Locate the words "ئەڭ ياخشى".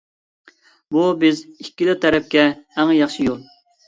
2.47-3.29